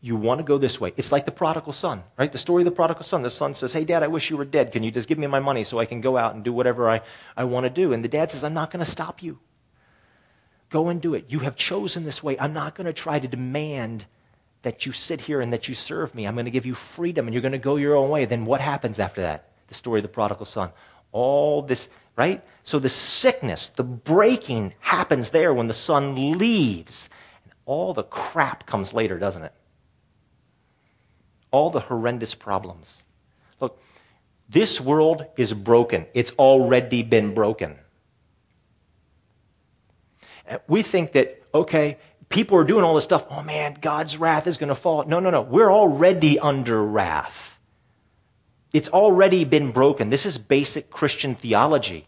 [0.01, 0.93] You want to go this way.
[0.97, 2.31] It's like the prodigal son, right?
[2.31, 3.23] The story of the prodigal son.
[3.23, 4.71] The son says, Hey, dad, I wish you were dead.
[4.71, 6.87] Can you just give me my money so I can go out and do whatever
[6.91, 7.01] I,
[7.35, 7.91] I want to do?
[7.91, 9.39] And the dad says, I'm not going to stop you.
[10.69, 11.25] Go and do it.
[11.29, 12.37] You have chosen this way.
[12.39, 14.05] I'm not going to try to demand
[14.61, 16.25] that you sit here and that you serve me.
[16.25, 18.25] I'm going to give you freedom and you're going to go your own way.
[18.25, 19.49] Then what happens after that?
[19.67, 20.71] The story of the prodigal son
[21.11, 22.43] all this, right?
[22.63, 27.09] So the sickness, the breaking happens there when the son leaves.
[27.43, 29.53] And all the crap comes later, doesn't it?
[31.51, 33.03] All the horrendous problems.
[33.59, 33.81] Look,
[34.49, 36.05] this world is broken.
[36.13, 37.77] It's already been broken.
[40.67, 41.97] We think that, okay,
[42.29, 43.25] people are doing all this stuff.
[43.29, 45.03] Oh man, God's wrath is going to fall.
[45.05, 45.41] No, no, no.
[45.41, 47.59] We're already under wrath.
[48.71, 50.09] It's already been broken.
[50.09, 52.05] This is basic Christian theology.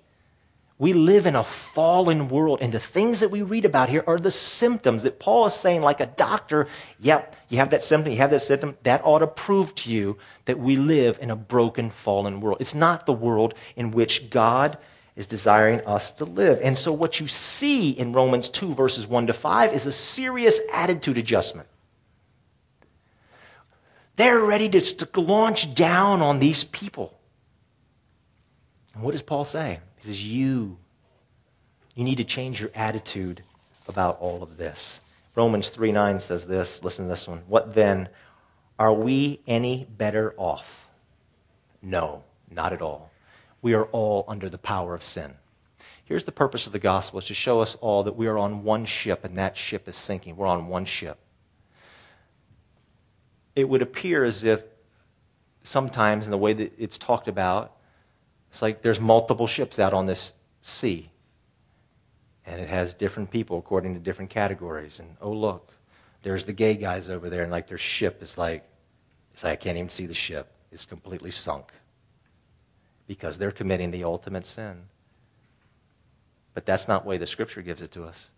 [0.78, 4.18] We live in a fallen world, and the things that we read about here are
[4.18, 6.68] the symptoms that Paul is saying, like a doctor,
[7.00, 8.76] yep, you have that symptom, you have that symptom.
[8.82, 12.58] That ought to prove to you that we live in a broken, fallen world.
[12.60, 14.80] It's not the world in which God
[15.22, 16.60] is desiring us to live.
[16.64, 20.60] And so, what you see in Romans 2, verses 1 to 5, is a serious
[20.74, 21.68] attitude adjustment.
[24.16, 27.16] They're ready to, to launch down on these people.
[28.96, 29.80] And what does Paul say?
[29.98, 30.76] He says, You,
[31.94, 33.44] you need to change your attitude
[33.88, 35.02] about all of this.
[35.36, 36.84] Romans 3 9 says this.
[36.84, 37.44] Listen to this one.
[37.48, 38.10] What then?
[38.80, 40.88] Are we any better off?
[41.84, 43.11] No, not at all.
[43.62, 45.34] We are all under the power of sin.
[46.04, 48.64] Here's the purpose of the gospel is to show us all that we are on
[48.64, 50.36] one ship and that ship is sinking.
[50.36, 51.18] We're on one ship
[53.56, 54.64] it would appear as if
[55.64, 57.74] sometimes in the way that it's talked about,
[58.52, 61.10] it's like there's multiple ships out on this sea.
[62.46, 65.00] And it has different people according to different categories.
[65.00, 65.72] And oh, look,
[66.24, 68.68] there's the gay guys over there, and like their ship is like,
[69.34, 70.52] it's like I can't even see the ship.
[70.72, 71.72] It's completely sunk
[73.12, 74.82] because they're committing the ultimate sin.
[76.54, 78.30] But that's not the way the scripture gives it to us.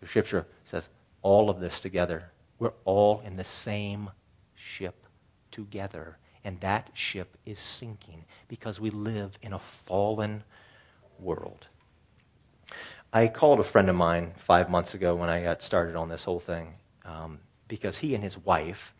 [0.00, 0.88] The scripture says
[1.20, 2.32] all of this together.
[2.58, 4.08] We're all in the same
[4.54, 4.94] ship
[5.50, 6.16] together.
[6.42, 10.42] And that ship is sinking because we live in a fallen
[11.18, 11.66] world.
[13.12, 16.24] I called a friend of mine five months ago when I got started on this
[16.24, 16.72] whole thing
[17.04, 18.94] um, because he and his wife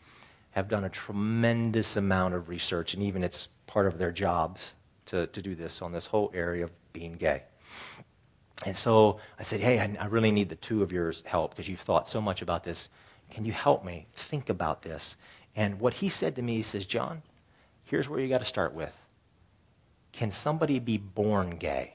[0.51, 4.75] have done a tremendous amount of research, and even it's part of their jobs
[5.05, 7.43] to, to do this on this whole area of being gay.
[8.65, 11.67] And so I said, Hey, I, I really need the two of yours help because
[11.67, 12.89] you've thought so much about this.
[13.31, 15.17] Can you help me think about this?
[15.55, 17.21] And what he said to me, he says, John,
[17.83, 18.93] here's where you got to start with.
[20.11, 21.93] Can somebody be born gay?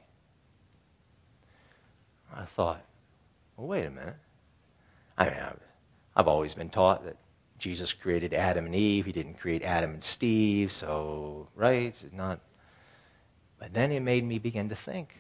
[2.35, 2.85] I thought,
[3.57, 4.17] well, wait a minute.
[5.19, 5.61] I mean, I've,
[6.17, 7.17] I've always been taught that
[7.59, 9.07] Jesus created Adam and Eve.
[9.07, 11.87] He didn't create Adam and Steve, so, right?
[11.87, 12.41] It's not.
[13.61, 15.15] But then it made me begin to think.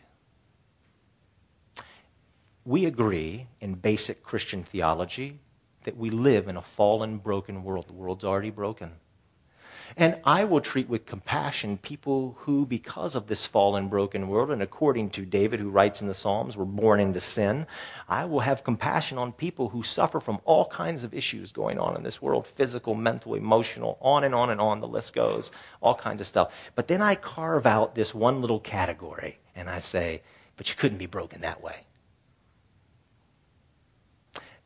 [2.64, 5.38] We agree in basic Christian theology
[5.84, 7.88] that we live in a fallen, broken world.
[7.88, 8.92] The world's already broken.
[9.96, 14.62] And I will treat with compassion people who, because of this fallen, broken world, and
[14.62, 17.66] according to David, who writes in the Psalms, were born into sin,
[18.08, 21.96] I will have compassion on people who suffer from all kinds of issues going on
[21.96, 25.94] in this world physical, mental, emotional, on and on and on, the list goes, all
[25.94, 26.52] kinds of stuff.
[26.74, 30.22] But then I carve out this one little category, and I say,
[30.56, 31.84] but you couldn't be broken that way.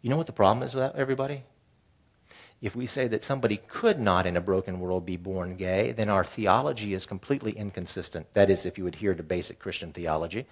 [0.02, 1.44] You know what the problem is with that, everybody?
[2.64, 6.08] If we say that somebody could not in a broken world be born gay, then
[6.08, 8.26] our theology is completely inconsistent.
[8.32, 10.46] That is, if you adhere to basic Christian theology,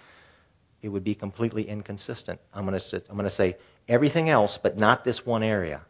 [0.83, 2.39] it would be completely inconsistent.
[2.53, 3.57] I'm going to, I'm going to say
[3.87, 5.81] everything else, but not this one area.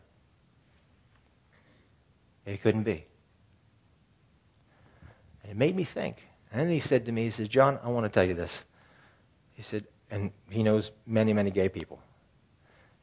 [2.45, 3.03] It couldn't be.
[5.41, 6.23] And it made me think.
[6.53, 8.63] And then he said to me, he says, John, I want to tell you this.
[9.55, 11.99] He said, and he knows many, many gay people.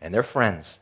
[0.01, 0.79] And they're friends.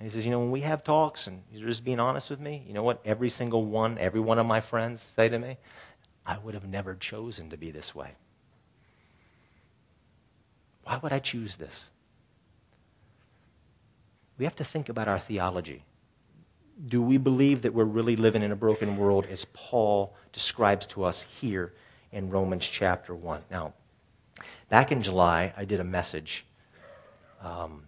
[0.00, 2.62] He says, You know, when we have talks and you're just being honest with me,
[2.66, 3.00] you know what?
[3.04, 5.56] Every single one, every one of my friends say to me,
[6.26, 8.10] I would have never chosen to be this way.
[10.84, 11.86] Why would I choose this?
[14.38, 15.84] We have to think about our theology.
[16.88, 21.04] Do we believe that we're really living in a broken world as Paul describes to
[21.04, 21.72] us here
[22.12, 23.42] in Romans chapter 1?
[23.50, 23.72] Now,
[24.68, 26.44] back in July, I did a message.
[27.40, 27.84] Um,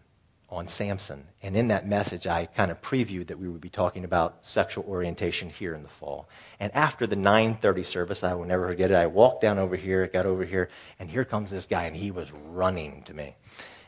[0.48, 1.26] on Samson.
[1.42, 4.84] And in that message, I kind of previewed that we would be talking about sexual
[4.84, 6.28] orientation here in the fall.
[6.60, 8.96] And after the 9:30 service, I will never forget it.
[8.96, 10.68] I walked down over here, got over here,
[10.98, 13.34] and here comes this guy, and he was running to me.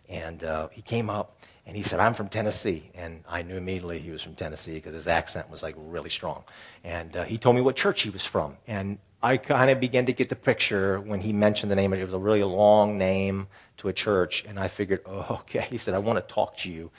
[0.08, 2.90] And uh, he came up and he said, I'm from Tennessee.
[2.94, 6.44] And I knew immediately he was from Tennessee because his accent was like really strong.
[6.82, 8.56] And uh, he told me what church he was from.
[8.66, 11.92] And I kind of began to get the picture when he mentioned the name.
[11.92, 13.48] It was a really long name
[13.78, 15.66] to a church, and I figured, oh, okay.
[15.70, 16.90] He said, I want to talk to you.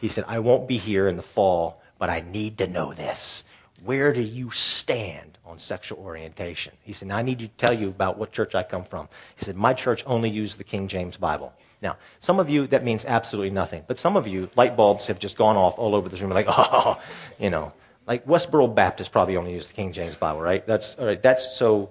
[0.00, 3.44] He said, I won't be here in the fall, but I need to know this.
[3.84, 6.72] Where do you stand on sexual orientation?
[6.82, 9.08] He said, I need to tell you about what church I come from.
[9.36, 11.52] He said, My church only uses the King James Bible.
[11.82, 13.84] Now, some of you, that means absolutely nothing.
[13.86, 16.46] But some of you, light bulbs have just gone off all over this room, like,
[16.48, 16.98] oh,
[17.38, 17.72] you know,
[18.06, 20.66] like Westboro Baptist probably only uses the King James Bible, right?
[20.66, 21.22] That's all right.
[21.22, 21.90] That's so.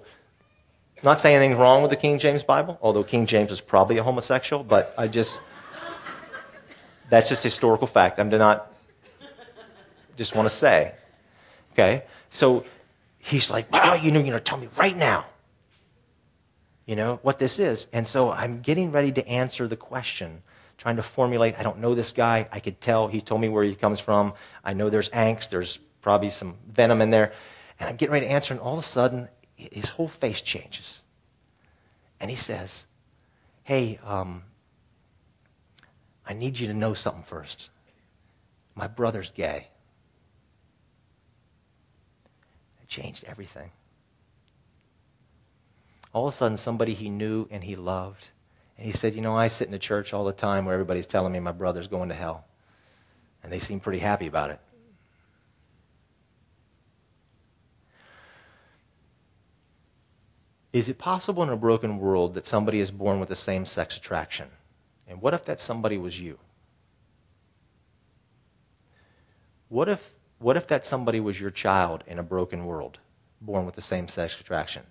[1.02, 4.02] Not saying anything wrong with the King James Bible, although King James is probably a
[4.02, 5.40] homosexual, but I just
[7.10, 8.18] that's just historical fact.
[8.18, 8.72] I'm not
[10.16, 10.94] just want to say,
[11.72, 12.04] okay.
[12.30, 12.64] So
[13.18, 15.26] he's like, wow, you know, you're going to tell me right now,
[16.86, 20.42] you know what this is, and so I'm getting ready to answer the question
[20.78, 21.54] trying to formulate.
[21.58, 22.48] I don't know this guy.
[22.50, 23.08] I could tell.
[23.08, 24.34] He told me where he comes from.
[24.64, 25.50] I know there's angst.
[25.50, 27.32] There's probably some venom in there.
[27.78, 29.28] And I'm getting ready to answer, and all of a sudden,
[29.72, 31.00] his whole face changes.
[32.20, 32.84] And he says,
[33.62, 34.42] Hey, um,
[36.26, 37.70] I need you to know something first.
[38.74, 39.68] My brother's gay.
[42.82, 43.70] It changed everything.
[46.12, 48.28] All of a sudden, somebody he knew and he loved.
[48.76, 51.06] And he said, You know, I sit in a church all the time where everybody's
[51.06, 52.44] telling me my brother's going to hell.
[53.42, 54.60] And they seem pretty happy about it.
[60.74, 63.96] Is it possible in a broken world that somebody is born with the same sex
[63.96, 64.48] attraction?
[65.06, 66.36] And what if that somebody was you?
[69.68, 72.98] What if, what if that somebody was your child in a broken world,
[73.40, 74.82] born with the same sex attraction.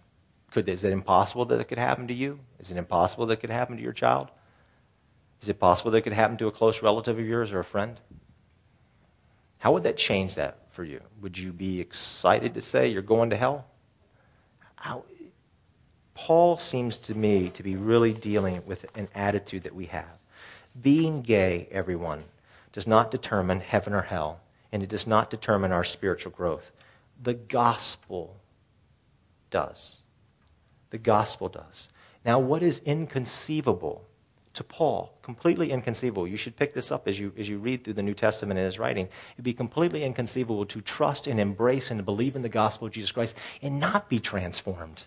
[0.52, 2.40] Could, is it impossible that it could happen to you?
[2.60, 4.30] Is it impossible that it could happen to your child?
[5.42, 7.66] Is it possible that it could happen to a close relative of yours or a
[7.66, 8.00] friend?
[9.58, 11.02] How would that change that for you?
[11.22, 13.66] Would you be excited to say you're going to hell?
[14.76, 15.04] How,
[16.14, 20.05] Paul seems to me to be really dealing with an attitude that we have.
[20.82, 22.24] Being gay, everyone,
[22.72, 24.39] does not determine heaven or hell,
[24.72, 26.72] and it does not determine our spiritual growth.
[27.22, 28.36] The gospel
[29.49, 29.97] does.
[30.89, 31.89] The gospel does.
[32.26, 34.03] Now, what is inconceivable
[34.53, 35.14] to Paul?
[35.22, 36.28] Completely inconceivable.
[36.28, 38.66] You should pick this up as you, as you read through the New Testament in
[38.66, 39.09] his writing.
[39.34, 43.11] It'd be completely inconceivable to trust and embrace and believe in the gospel of Jesus
[43.11, 45.03] Christ and not be transformed.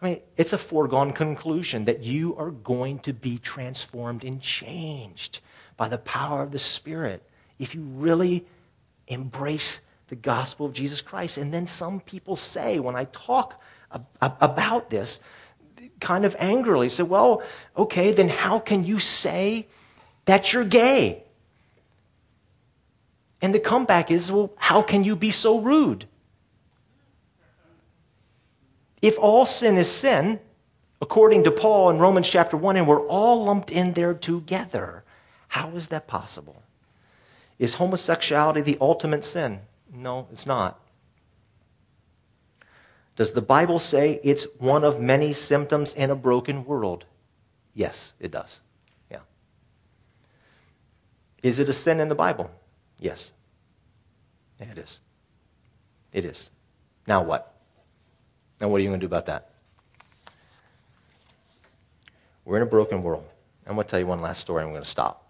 [0.00, 5.40] I mean, it's a foregone conclusion that you are going to be transformed and changed
[5.76, 7.22] by the power of the Spirit
[7.58, 8.44] if you really
[9.08, 11.38] embrace the gospel of Jesus Christ.
[11.38, 13.60] And then some people say, when I talk
[14.20, 15.20] about this,
[16.00, 17.42] kind of angrily, say, well,
[17.76, 19.66] okay, then how can you say
[20.26, 21.22] that you're gay?
[23.40, 26.06] And the comeback is, well, how can you be so rude?
[29.02, 30.40] If all sin is sin,
[31.00, 35.04] according to Paul in Romans chapter 1, and we're all lumped in there together,
[35.48, 36.62] how is that possible?
[37.58, 39.60] Is homosexuality the ultimate sin?
[39.92, 40.80] No, it's not.
[43.16, 47.06] Does the Bible say it's one of many symptoms in a broken world?
[47.74, 48.60] Yes, it does.
[49.10, 49.20] Yeah.
[51.42, 52.50] Is it a sin in the Bible?
[52.98, 53.32] Yes.
[54.60, 55.00] Yeah, it is.
[56.12, 56.50] It is.
[57.06, 57.55] Now what?
[58.60, 59.50] Now what are you going to do about that?
[62.44, 63.24] We're in a broken world.
[63.66, 65.26] I'm going to tell you one last story and I'm going to stop.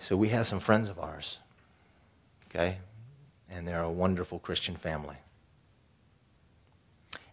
[0.00, 1.38] So we have some friends of ours,
[2.48, 2.78] okay?
[3.48, 5.16] And they're a wonderful Christian family.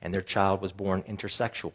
[0.01, 1.73] And their child was born intersexual.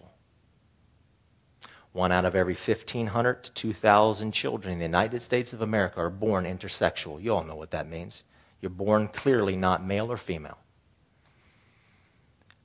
[1.93, 6.09] One out of every 1,500 to 2,000 children in the United States of America are
[6.09, 7.21] born intersexual.
[7.21, 8.23] You all know what that means.
[8.61, 10.59] You're born clearly not male or female.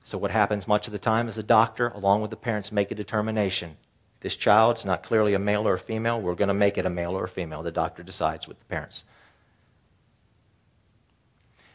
[0.08, 2.92] So, what happens much of the time is a doctor, along with the parents, make
[2.92, 3.76] a determination
[4.22, 6.22] this child is not clearly a male or a female.
[6.22, 7.62] We're going to make it a male or a female.
[7.62, 9.04] The doctor decides with the parents.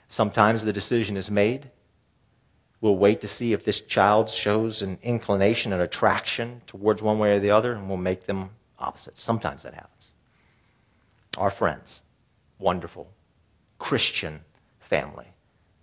[0.08, 1.70] Sometimes the decision is made.
[2.80, 7.36] We'll wait to see if this child shows an inclination, an attraction towards one way
[7.36, 9.20] or the other, and we'll make them opposites.
[9.20, 10.14] Sometimes that happens.
[11.36, 12.00] Our friends,
[12.58, 13.08] wonderful
[13.78, 14.40] Christian
[14.80, 15.26] family,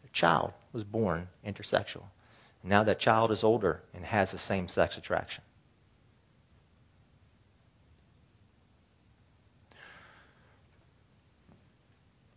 [0.01, 2.03] their child was born intersexual.
[2.63, 5.43] Now that child is older and has the same sex attraction.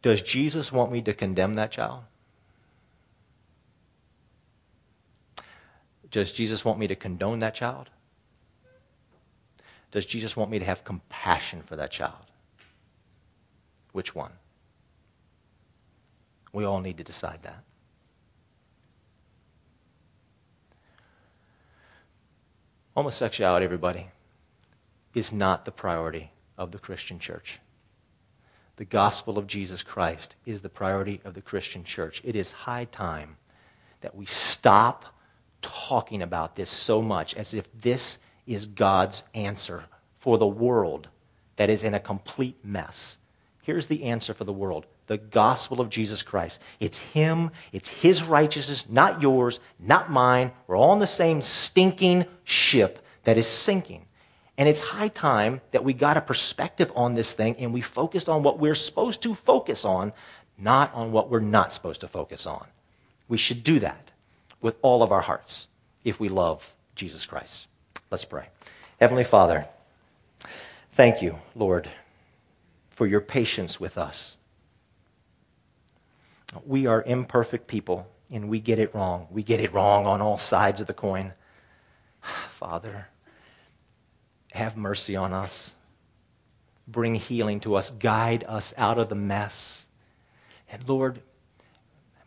[0.02, 2.02] Does Jesus want me to condemn that child?
[6.10, 7.88] Does Jesus want me to condone that child?
[9.92, 12.26] Does Jesus want me to have compassion for that child?
[13.92, 14.32] Which one?
[16.52, 17.62] We all need to decide that.
[22.94, 24.08] Homosexuality, everybody,
[25.14, 27.60] is not the priority of the Christian church
[28.76, 32.20] the gospel of Jesus Christ is the priority of the Christian church.
[32.24, 33.36] It is high time
[34.00, 35.04] that we stop
[35.60, 39.84] talking about this so much as if this is God's answer
[40.16, 41.08] for the world
[41.56, 43.18] that is in a complete mess.
[43.62, 46.62] Here's the answer for the world the gospel of Jesus Christ.
[46.80, 50.50] It's Him, it's His righteousness, not yours, not mine.
[50.66, 54.06] We're all in the same stinking ship that is sinking.
[54.56, 58.30] And it's high time that we got a perspective on this thing and we focused
[58.30, 60.14] on what we're supposed to focus on,
[60.56, 62.66] not on what we're not supposed to focus on.
[63.28, 64.10] We should do that
[64.62, 65.66] with all of our hearts
[66.04, 67.66] if we love Jesus Christ.
[68.10, 68.46] Let's pray.
[68.98, 69.66] Heavenly Father,
[70.92, 71.90] thank you, Lord,
[72.88, 74.38] for your patience with us.
[76.64, 79.26] We are imperfect people and we get it wrong.
[79.30, 81.32] We get it wrong on all sides of the coin.
[82.50, 83.08] Father,
[84.52, 85.74] have mercy on us.
[86.88, 87.90] Bring healing to us.
[87.90, 89.86] Guide us out of the mess.
[90.70, 91.22] And Lord,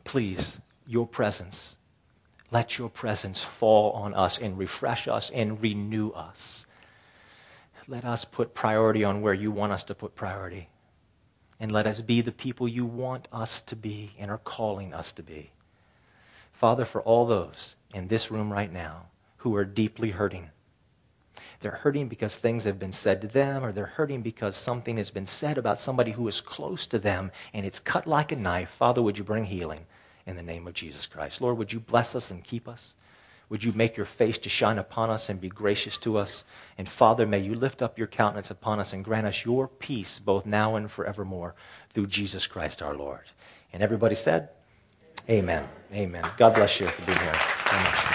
[0.04, 1.76] please, your presence,
[2.52, 6.66] let your presence fall on us and refresh us and renew us.
[7.88, 10.70] Let us put priority on where you want us to put priority.
[11.66, 15.11] And let us be the people you want us to be and are calling us
[15.13, 15.49] to be.
[16.53, 19.07] Father, for all those in this room right now
[19.38, 20.51] who are deeply hurting,
[21.61, 25.09] they're hurting because things have been said to them, or they're hurting because something has
[25.09, 28.70] been said about somebody who is close to them and it's cut like a knife.
[28.70, 29.88] Father, would you bring healing?
[30.26, 31.41] in the name of Jesus Christ.
[31.41, 32.95] Lord, would you bless us and keep us?
[33.50, 36.43] Would you make your face to shine upon us and be gracious to us?
[36.78, 40.20] And Father, may you lift up your countenance upon us and grant us your peace
[40.20, 41.56] both now and forevermore
[41.93, 43.24] through Jesus Christ our Lord.
[43.72, 44.50] And everybody said,
[45.30, 45.68] Amen.
[45.93, 46.26] Amen.
[46.38, 47.39] God bless you for being here.
[47.72, 48.14] Amen.